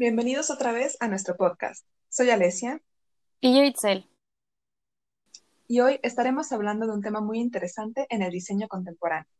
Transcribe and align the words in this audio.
Bienvenidos 0.00 0.48
otra 0.48 0.72
vez 0.72 0.96
a 1.00 1.08
nuestro 1.08 1.36
podcast. 1.36 1.84
Soy 2.08 2.30
Alesia. 2.30 2.80
Y 3.38 3.54
yo, 3.54 3.62
Itzel. 3.62 4.08
Y 5.68 5.80
hoy 5.80 6.00
estaremos 6.02 6.50
hablando 6.52 6.86
de 6.86 6.94
un 6.94 7.02
tema 7.02 7.20
muy 7.20 7.38
interesante 7.38 8.06
en 8.08 8.22
el 8.22 8.30
diseño 8.30 8.66
contemporáneo, 8.66 9.30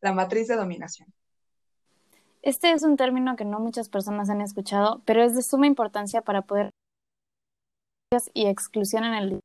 la 0.00 0.12
matriz 0.12 0.48
de 0.48 0.56
dominación. 0.56 1.14
Este 2.42 2.72
es 2.72 2.82
un 2.82 2.96
término 2.96 3.36
que 3.36 3.44
no 3.44 3.60
muchas 3.60 3.88
personas 3.88 4.28
han 4.28 4.40
escuchado, 4.40 5.02
pero 5.04 5.22
es 5.22 5.36
de 5.36 5.42
suma 5.42 5.68
importancia 5.68 6.20
para 6.20 6.42
poder 6.42 6.70
y 8.34 8.46
exclusión 8.46 9.04
en 9.04 9.14
el 9.14 9.40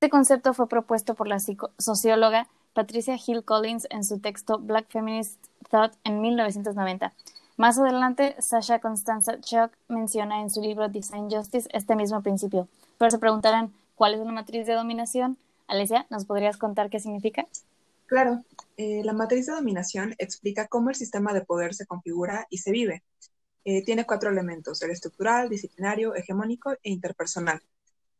Este 0.00 0.08
concepto 0.08 0.54
fue 0.54 0.68
propuesto 0.68 1.16
por 1.16 1.26
la 1.26 1.40
socióloga 1.78 2.48
Patricia 2.74 3.16
Hill 3.16 3.42
Collins 3.42 3.88
en 3.90 4.04
su 4.04 4.20
texto 4.20 4.60
Black 4.60 4.86
Feminist 4.88 5.44
Thought 5.68 5.94
en 6.04 6.20
1990. 6.20 7.12
Más 7.58 7.76
adelante, 7.76 8.36
Sasha 8.38 8.78
Constanza 8.78 9.40
Chuck 9.40 9.72
menciona 9.88 10.42
en 10.42 10.48
su 10.48 10.60
libro 10.60 10.88
Design 10.88 11.28
Justice 11.28 11.68
este 11.72 11.96
mismo 11.96 12.22
principio. 12.22 12.68
Pero 12.98 13.10
se 13.10 13.18
preguntarán, 13.18 13.74
¿cuál 13.96 14.14
es 14.14 14.20
una 14.20 14.30
matriz 14.30 14.64
de 14.64 14.74
dominación? 14.74 15.36
Alesia, 15.66 16.06
¿nos 16.08 16.24
podrías 16.24 16.56
contar 16.56 16.88
qué 16.88 17.00
significa? 17.00 17.48
Claro, 18.06 18.44
eh, 18.76 19.02
la 19.02 19.12
matriz 19.12 19.46
de 19.46 19.54
dominación 19.54 20.14
explica 20.18 20.68
cómo 20.68 20.90
el 20.90 20.94
sistema 20.94 21.34
de 21.34 21.40
poder 21.40 21.74
se 21.74 21.84
configura 21.84 22.46
y 22.48 22.58
se 22.58 22.70
vive. 22.70 23.02
Eh, 23.64 23.84
tiene 23.84 24.06
cuatro 24.06 24.30
elementos, 24.30 24.80
el 24.82 24.92
estructural, 24.92 25.48
disciplinario, 25.48 26.14
hegemónico 26.14 26.74
e 26.74 26.90
interpersonal. 26.90 27.60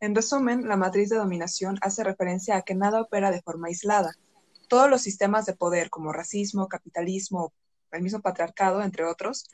En 0.00 0.14
resumen, 0.14 0.68
la 0.68 0.76
matriz 0.76 1.08
de 1.08 1.16
dominación 1.16 1.78
hace 1.80 2.04
referencia 2.04 2.56
a 2.56 2.62
que 2.62 2.74
nada 2.74 3.00
opera 3.00 3.30
de 3.30 3.40
forma 3.40 3.68
aislada. 3.68 4.14
Todos 4.68 4.90
los 4.90 5.00
sistemas 5.00 5.46
de 5.46 5.54
poder, 5.54 5.88
como 5.88 6.12
racismo, 6.12 6.68
capitalismo, 6.68 7.54
el 7.92 8.02
mismo 8.02 8.20
patriarcado, 8.20 8.82
entre 8.82 9.04
otros, 9.04 9.46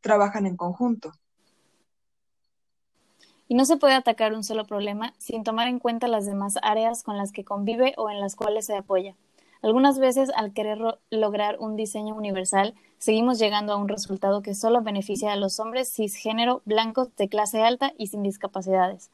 trabajan 0.00 0.46
en 0.46 0.56
conjunto. 0.56 1.12
Y 3.46 3.54
no 3.54 3.64
se 3.64 3.76
puede 3.76 3.94
atacar 3.94 4.32
un 4.32 4.42
solo 4.42 4.64
problema 4.64 5.14
sin 5.18 5.44
tomar 5.44 5.68
en 5.68 5.78
cuenta 5.78 6.08
las 6.08 6.26
demás 6.26 6.54
áreas 6.62 7.02
con 7.02 7.16
las 7.16 7.30
que 7.30 7.44
convive 7.44 7.94
o 7.96 8.10
en 8.10 8.20
las 8.20 8.36
cuales 8.36 8.66
se 8.66 8.76
apoya. 8.76 9.14
Algunas 9.64 9.98
veces, 9.98 10.30
al 10.36 10.52
querer 10.52 10.78
lograr 11.10 11.56
un 11.58 11.74
diseño 11.74 12.14
universal, 12.14 12.74
seguimos 12.98 13.38
llegando 13.38 13.72
a 13.72 13.76
un 13.76 13.88
resultado 13.88 14.42
que 14.42 14.54
solo 14.54 14.82
beneficia 14.82 15.32
a 15.32 15.36
los 15.36 15.58
hombres 15.58 15.90
cisgénero, 15.90 16.60
blancos, 16.66 17.14
de 17.16 17.28
clase 17.28 17.62
alta 17.62 17.92
y 17.96 18.08
sin 18.08 18.22
discapacidades. 18.22 19.10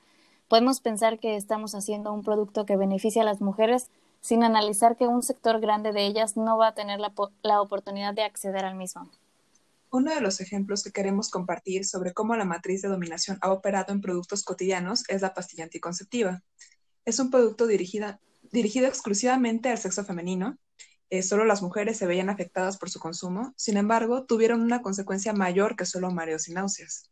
Podemos 0.49 0.81
pensar 0.81 1.21
que 1.21 1.37
estamos 1.37 1.77
haciendo 1.77 2.13
un 2.13 2.25
producto 2.25 2.67
que 2.67 2.77
beneficia 2.77 3.23
a 3.23 3.25
las 3.25 3.41
mujeres 3.41 3.91
sin 4.21 4.45
analizar 4.45 4.97
que 4.97 5.07
un 5.07 5.23
sector 5.23 5.61
grande 5.61 5.93
de 5.93 6.07
ellas 6.07 6.37
no 6.37 6.59
va 6.59 6.69
a 6.69 6.75
tener 6.75 7.01
la, 7.01 7.13
la 7.43 7.61
oportunidad 7.61 8.15
de 8.15 8.23
acceder 8.23 8.65
al 8.65 8.77
mismo. 8.77 9.11
Uno 9.91 10.15
de 10.15 10.21
los 10.21 10.41
ejemplos 10.41 10.85
que 10.85 10.93
queremos 10.93 11.31
compartir 11.31 11.85
sobre 11.85 12.13
cómo 12.13 12.37
la 12.37 12.45
matriz 12.45 12.83
de 12.83 12.89
dominación 12.89 13.39
ha 13.41 13.51
operado 13.51 13.93
en 13.93 14.01
productos 14.01 14.45
cotidianos 14.45 15.03
es 15.09 15.23
la 15.23 15.35
pastilla 15.35 15.65
anticonceptiva. 15.65 16.43
Es 17.05 17.19
un 17.19 17.31
producto 17.31 17.67
dirigida, 17.67 18.21
dirigido 18.53 18.87
exclusivamente 18.87 19.69
al 19.69 19.79
sexo 19.79 20.05
femenino. 20.05 20.59
Eh, 21.09 21.25
solo 21.25 21.45
las 21.45 21.61
mujeres 21.61 21.99
se 21.99 22.07
veían 22.07 22.31
afectadas 22.31 22.79
por 22.79 22.89
su 22.89 23.01
consumo. 23.01 23.53
Sin 23.57 23.77
embargo, 23.77 24.27
tuvieron 24.27 24.61
una 24.61 24.81
consecuencia 24.81 25.33
mayor 25.33 25.75
que 25.75 25.87
solo 25.87 26.13
mareos 26.13 26.49
y 26.49 26.53
náuseas. 26.53 27.11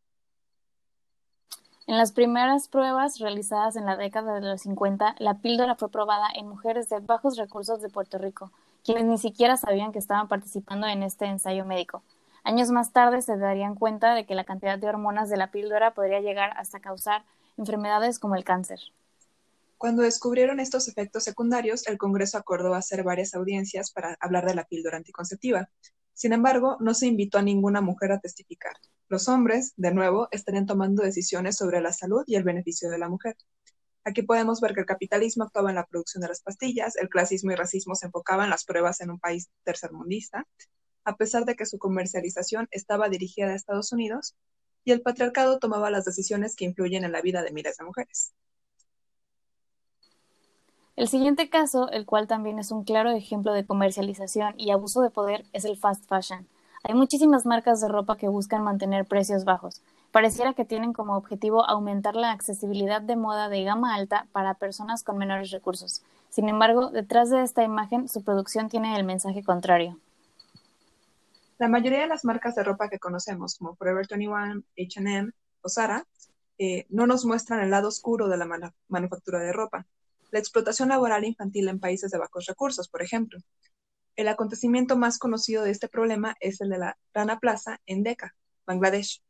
En 1.88 1.96
las 1.96 2.12
primeras 2.12 2.68
pruebas 2.68 3.18
realizadas 3.18 3.74
en 3.74 3.86
la 3.86 3.96
década 3.96 4.34
de 4.34 4.46
los 4.46 4.60
50, 4.60 5.16
la 5.20 5.38
píldora 5.38 5.74
fue 5.74 5.90
probada 5.90 6.26
en 6.34 6.46
mujeres 6.46 6.90
de 6.90 7.00
bajos 7.00 7.38
recursos 7.38 7.80
de 7.80 7.88
Puerto 7.88 8.18
Rico, 8.18 8.52
quienes 8.84 9.06
ni 9.06 9.16
siquiera 9.16 9.56
sabían 9.56 9.90
que 9.90 9.98
estaban 9.98 10.28
participando 10.28 10.86
en 10.86 11.02
este 11.02 11.24
ensayo 11.24 11.64
médico. 11.64 12.02
Años 12.44 12.70
más 12.72 12.92
tarde 12.92 13.22
se 13.22 13.38
darían 13.38 13.74
cuenta 13.74 14.14
de 14.14 14.26
que 14.26 14.34
la 14.34 14.44
cantidad 14.44 14.78
de 14.78 14.86
hormonas 14.86 15.30
de 15.30 15.38
la 15.38 15.50
píldora 15.50 15.94
podría 15.94 16.20
llegar 16.20 16.52
hasta 16.58 16.78
causar 16.78 17.24
enfermedades 17.56 18.18
como 18.18 18.36
el 18.36 18.44
cáncer. 18.44 18.80
Cuando 19.78 20.02
descubrieron 20.02 20.60
estos 20.60 20.88
efectos 20.88 21.24
secundarios, 21.24 21.86
el 21.86 21.96
Congreso 21.96 22.36
acordó 22.36 22.74
hacer 22.74 23.02
varias 23.02 23.32
audiencias 23.32 23.92
para 23.92 24.14
hablar 24.20 24.44
de 24.44 24.54
la 24.54 24.64
píldora 24.64 24.98
anticonceptiva. 24.98 25.70
Sin 26.12 26.34
embargo, 26.34 26.76
no 26.80 26.92
se 26.92 27.06
invitó 27.06 27.38
a 27.38 27.42
ninguna 27.42 27.80
mujer 27.80 28.12
a 28.12 28.20
testificar. 28.20 28.74
Los 29.08 29.28
hombres, 29.28 29.72
de 29.76 29.92
nuevo, 29.92 30.28
estarían 30.32 30.66
tomando 30.66 31.02
decisiones 31.02 31.56
sobre 31.56 31.80
la 31.80 31.92
salud 31.92 32.24
y 32.26 32.36
el 32.36 32.42
beneficio 32.42 32.90
de 32.90 32.98
la 32.98 33.08
mujer. 33.08 33.36
Aquí 34.04 34.22
podemos 34.22 34.60
ver 34.60 34.74
que 34.74 34.80
el 34.80 34.86
capitalismo 34.86 35.44
actuaba 35.44 35.70
en 35.70 35.76
la 35.76 35.86
producción 35.86 36.20
de 36.20 36.28
las 36.28 36.42
pastillas, 36.42 36.96
el 36.96 37.08
clasismo 37.08 37.52
y 37.52 37.54
racismo 37.54 37.94
se 37.94 38.06
enfocaban 38.06 38.44
en 38.44 38.50
las 38.50 38.64
pruebas 38.64 39.00
en 39.00 39.10
un 39.10 39.18
país 39.18 39.48
tercermundista, 39.64 40.46
a 41.04 41.16
pesar 41.16 41.46
de 41.46 41.56
que 41.56 41.64
su 41.64 41.78
comercialización 41.78 42.68
estaba 42.70 43.08
dirigida 43.08 43.48
a 43.48 43.54
Estados 43.54 43.92
Unidos, 43.92 44.34
y 44.84 44.92
el 44.92 45.00
patriarcado 45.00 45.58
tomaba 45.58 45.90
las 45.90 46.04
decisiones 46.04 46.54
que 46.54 46.66
influyen 46.66 47.04
en 47.04 47.12
la 47.12 47.22
vida 47.22 47.42
de 47.42 47.52
miles 47.52 47.76
de 47.78 47.84
mujeres. 47.84 48.34
El 50.96 51.08
siguiente 51.08 51.48
caso, 51.48 51.90
el 51.90 52.06
cual 52.06 52.26
también 52.26 52.58
es 52.58 52.70
un 52.72 52.84
claro 52.84 53.10
ejemplo 53.10 53.52
de 53.52 53.64
comercialización 53.64 54.54
y 54.58 54.70
abuso 54.70 55.00
de 55.00 55.10
poder, 55.10 55.46
es 55.52 55.64
el 55.64 55.76
fast 55.76 56.04
fashion. 56.06 56.48
Hay 56.88 56.94
muchísimas 56.94 57.44
marcas 57.44 57.82
de 57.82 57.88
ropa 57.88 58.16
que 58.16 58.28
buscan 58.28 58.64
mantener 58.64 59.04
precios 59.04 59.44
bajos. 59.44 59.82
Pareciera 60.10 60.54
que 60.54 60.64
tienen 60.64 60.94
como 60.94 61.18
objetivo 61.18 61.68
aumentar 61.68 62.16
la 62.16 62.32
accesibilidad 62.32 63.02
de 63.02 63.14
moda 63.14 63.50
de 63.50 63.62
gama 63.62 63.94
alta 63.94 64.26
para 64.32 64.54
personas 64.54 65.04
con 65.04 65.18
menores 65.18 65.50
recursos. 65.50 66.02
Sin 66.30 66.48
embargo, 66.48 66.90
detrás 66.90 67.28
de 67.28 67.42
esta 67.42 67.62
imagen, 67.62 68.08
su 68.08 68.24
producción 68.24 68.70
tiene 68.70 68.96
el 68.96 69.04
mensaje 69.04 69.42
contrario. 69.44 69.98
La 71.58 71.68
mayoría 71.68 72.00
de 72.00 72.06
las 72.06 72.24
marcas 72.24 72.54
de 72.54 72.64
ropa 72.64 72.88
que 72.88 72.98
conocemos, 72.98 73.56
como 73.58 73.76
Forever 73.76 74.06
21, 74.08 74.62
HM 74.74 75.32
o 75.60 75.68
Zara, 75.68 76.06
eh, 76.56 76.86
no 76.88 77.06
nos 77.06 77.26
muestran 77.26 77.60
el 77.60 77.70
lado 77.70 77.88
oscuro 77.88 78.28
de 78.28 78.38
la 78.38 78.72
manufactura 78.88 79.40
de 79.40 79.52
ropa 79.52 79.86
la 80.30 80.38
explotación 80.38 80.90
laboral 80.90 81.24
infantil 81.24 81.68
en 81.68 81.80
países 81.80 82.10
de 82.10 82.18
bajos 82.18 82.46
recursos, 82.46 82.88
por 82.88 83.02
ejemplo. 83.02 83.38
El 84.18 84.26
acontecimiento 84.26 84.96
más 84.96 85.16
conocido 85.16 85.62
de 85.62 85.70
este 85.70 85.86
problema 85.86 86.34
es 86.40 86.60
el 86.60 86.70
de 86.70 86.78
la 86.78 86.98
Rana 87.14 87.38
Plaza 87.38 87.80
en 87.86 88.02
Dhaka, 88.02 88.34
Bangladesh. 88.66 89.22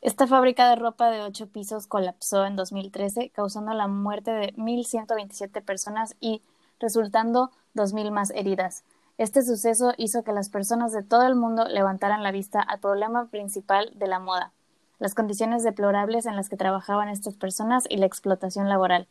Esta 0.00 0.28
fábrica 0.28 0.70
de 0.70 0.76
ropa 0.76 1.10
de 1.10 1.22
ocho 1.22 1.48
pisos 1.48 1.88
colapsó 1.88 2.46
en 2.46 2.54
2013, 2.54 3.30
causando 3.30 3.74
la 3.74 3.88
muerte 3.88 4.30
de 4.30 4.54
1.127 4.54 5.60
personas 5.64 6.14
y 6.20 6.44
resultando 6.78 7.50
2.000 7.74 8.12
más 8.12 8.30
heridas. 8.30 8.84
Este 9.18 9.42
suceso 9.42 9.92
hizo 9.96 10.22
que 10.22 10.30
las 10.30 10.48
personas 10.48 10.92
de 10.92 11.02
todo 11.02 11.26
el 11.26 11.34
mundo 11.34 11.64
levantaran 11.66 12.22
la 12.22 12.30
vista 12.30 12.60
al 12.60 12.78
problema 12.78 13.26
principal 13.26 13.90
de 13.96 14.06
la 14.06 14.20
moda, 14.20 14.52
las 15.00 15.16
condiciones 15.16 15.64
deplorables 15.64 16.26
en 16.26 16.36
las 16.36 16.48
que 16.48 16.56
trabajaban 16.56 17.08
estas 17.08 17.34
personas 17.34 17.86
y 17.88 17.96
la 17.96 18.06
explotación 18.06 18.68
laboral. 18.68 19.08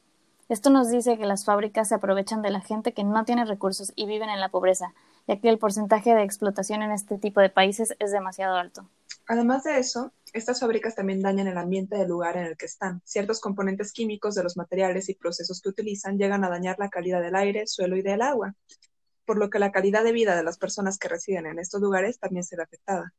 Esto 0.51 0.69
nos 0.69 0.89
dice 0.89 1.17
que 1.17 1.25
las 1.25 1.45
fábricas 1.45 1.88
se 1.88 1.95
aprovechan 1.95 2.41
de 2.41 2.51
la 2.51 2.59
gente 2.59 2.91
que 2.91 3.06
no 3.06 3.23
tiene 3.23 3.45
recursos 3.45 3.94
y 3.95 4.06
viven 4.06 4.29
en 4.29 4.41
la 4.41 4.50
pobreza, 4.50 4.94
ya 5.25 5.39
que 5.39 5.47
el 5.47 5.57
porcentaje 5.57 6.13
de 6.13 6.23
explotación 6.23 6.81
en 6.81 6.91
este 6.91 7.17
tipo 7.17 7.39
de 7.39 7.50
países 7.50 7.95
es 8.00 8.12
demasiado 8.12 8.57
alto. 8.57 8.85
Además 9.29 9.63
de 9.63 9.79
eso, 9.79 10.11
estas 10.34 10.59
fábricas 10.59 10.94
también 10.94 11.22
dañan 11.22 11.47
el 11.47 11.57
ambiente 11.57 11.95
del 11.95 12.09
lugar 12.09 12.35
en 12.35 12.47
el 12.47 12.57
que 12.57 12.66
están. 12.66 13.01
Ciertos 13.06 13.40
componentes 13.40 13.94
químicos 13.94 14.35
de 14.35 14.44
los 14.44 14.57
materiales 14.57 15.07
y 15.07 15.13
procesos 15.13 15.61
que 15.61 15.69
utilizan 15.69 16.17
llegan 16.17 16.44
a 16.44 16.50
dañar 16.50 16.75
la 16.79 16.90
calidad 16.90 17.22
del 17.22 17.38
aire, 17.38 17.66
suelo 17.66 17.95
y 17.95 18.01
del 18.01 18.22
agua, 18.22 18.53
por 19.25 19.38
lo 19.38 19.50
que 19.50 19.57
la 19.57 19.72
calidad 19.72 20.03
de 20.03 20.11
vida 20.11 20.35
de 20.35 20.44
las 20.44 20.57
personas 20.57 20.97
que 20.97 21.07
residen 21.07 21.45
en 21.45 21.59
estos 21.59 21.79
lugares 21.79 22.19
también 22.19 22.44
se 22.44 22.57
ve 22.57 22.63
afectada. 22.63 23.13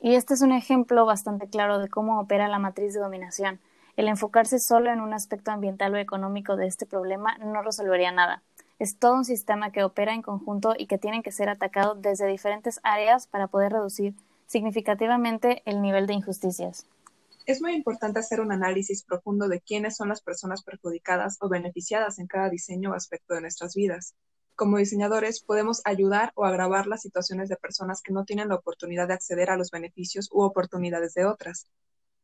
Y 0.00 0.14
este 0.14 0.32
es 0.32 0.40
un 0.40 0.52
ejemplo 0.52 1.04
bastante 1.04 1.46
claro 1.50 1.78
de 1.78 1.90
cómo 1.90 2.20
opera 2.20 2.48
la 2.48 2.58
matriz 2.58 2.94
de 2.94 3.00
dominación. 3.00 3.60
El 3.96 4.08
enfocarse 4.08 4.58
solo 4.58 4.92
en 4.92 5.00
un 5.00 5.14
aspecto 5.14 5.50
ambiental 5.50 5.94
o 5.94 5.96
económico 5.96 6.56
de 6.56 6.66
este 6.66 6.84
problema 6.84 7.38
no 7.38 7.62
resolvería 7.62 8.12
nada. 8.12 8.42
Es 8.78 8.98
todo 8.98 9.14
un 9.14 9.24
sistema 9.24 9.72
que 9.72 9.84
opera 9.84 10.12
en 10.12 10.20
conjunto 10.20 10.74
y 10.76 10.86
que 10.86 10.98
tiene 10.98 11.22
que 11.22 11.32
ser 11.32 11.48
atacado 11.48 11.94
desde 11.94 12.26
diferentes 12.26 12.78
áreas 12.82 13.26
para 13.26 13.46
poder 13.48 13.72
reducir 13.72 14.14
significativamente 14.46 15.62
el 15.64 15.80
nivel 15.80 16.06
de 16.06 16.12
injusticias. 16.12 16.86
Es 17.46 17.62
muy 17.62 17.74
importante 17.74 18.18
hacer 18.18 18.40
un 18.40 18.52
análisis 18.52 19.02
profundo 19.02 19.48
de 19.48 19.60
quiénes 19.60 19.96
son 19.96 20.10
las 20.10 20.20
personas 20.20 20.62
perjudicadas 20.62 21.38
o 21.40 21.48
beneficiadas 21.48 22.18
en 22.18 22.26
cada 22.26 22.50
diseño 22.50 22.90
o 22.90 22.94
aspecto 22.94 23.34
de 23.34 23.40
nuestras 23.40 23.74
vidas 23.74 24.14
como 24.56 24.78
diseñadores 24.78 25.42
podemos 25.42 25.82
ayudar 25.84 26.32
o 26.34 26.46
agravar 26.46 26.86
las 26.86 27.02
situaciones 27.02 27.50
de 27.50 27.56
personas 27.56 28.00
que 28.02 28.12
no 28.12 28.24
tienen 28.24 28.48
la 28.48 28.54
oportunidad 28.56 29.06
de 29.06 29.14
acceder 29.14 29.50
a 29.50 29.56
los 29.56 29.70
beneficios 29.70 30.30
u 30.32 30.40
oportunidades 30.40 31.12
de 31.12 31.26
otras. 31.26 31.66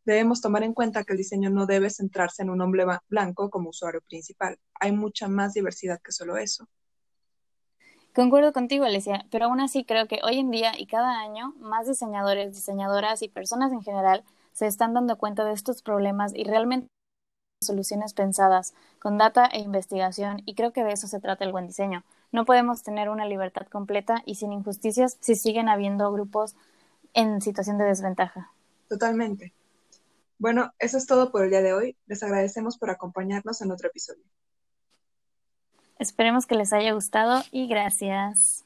Debemos 0.05 0.41
tomar 0.41 0.63
en 0.65 0.75
cuenta 0.75 1.05
que 1.05 1.13
el 1.13 1.19
diseño 1.19 1.51
no 1.51 1.67
debe 1.67 1.91
centrarse 1.91 2.43
en 2.43 2.51
un 2.51 2.61
hombre 2.61 2.85
blanco 3.09 3.51
como 3.51 3.71
usuario 3.71 4.01
principal. 4.03 4.59
Hay 4.81 4.93
mucha 4.93 5.29
más 5.29 5.55
diversidad 5.55 6.01
que 6.03 6.13
solo 6.13 6.37
eso. 6.37 6.69
Concuerdo 8.15 8.53
contigo, 8.53 8.85
Alicia, 8.85 9.25
pero 9.31 9.47
aún 9.47 9.61
así 9.61 9.85
creo 9.85 10.07
que 10.07 10.21
hoy 10.23 10.39
en 10.39 10.51
día 10.51 10.73
y 10.79 10.87
cada 10.87 11.21
año 11.21 11.55
más 11.59 11.87
diseñadores, 11.87 12.55
diseñadoras 12.55 13.23
y 13.23 13.29
personas 13.29 13.73
en 13.73 13.83
general 13.83 14.23
se 14.53 14.67
están 14.67 14.93
dando 14.93 15.17
cuenta 15.17 15.45
de 15.45 15.53
estos 15.53 15.83
problemas 15.83 16.33
y 16.35 16.45
realmente 16.45 16.89
soluciones 17.63 18.13
pensadas, 18.13 18.75
con 18.99 19.19
data 19.19 19.47
e 19.47 19.61
investigación, 19.61 20.43
y 20.45 20.55
creo 20.55 20.73
que 20.73 20.85
de 20.85 20.93
eso 20.93 21.07
se 21.07 21.21
trata 21.21 21.45
el 21.45 21.53
buen 21.53 21.69
diseño. 21.69 22.05
No 22.33 22.45
podemos 22.45 22.83
tener 22.83 23.09
una 23.09 23.25
libertad 23.25 23.67
completa 23.69 24.23
y 24.27 24.35
sin 24.35 24.53
injusticias 24.53 25.17
si 25.21 25.35
siguen 25.35 25.69
habiendo 25.69 26.13
grupos 26.13 26.55
en 27.15 27.41
situación 27.41 27.79
de 27.79 27.85
desventaja. 27.85 28.51
Totalmente. 28.89 29.55
Bueno, 30.43 30.73
eso 30.81 30.99
es 30.99 31.07
todo 31.07 31.31
por 31.31 31.45
el 31.45 31.51
día 31.51 31.63
de 31.63 31.73
hoy. 31.73 31.97
Les 32.07 32.21
agradecemos 32.25 32.77
por 32.77 32.91
acompañarnos 32.91 33.63
en 33.63 33.71
otro 33.71 33.87
episodio. 33.87 34.25
Esperemos 36.01 36.47
que 36.47 36.57
les 36.57 36.73
haya 36.73 36.91
gustado 36.95 37.45
y 37.53 37.69
gracias. 37.69 38.62